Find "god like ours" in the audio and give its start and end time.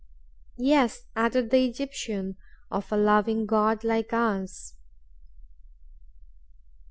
3.45-4.73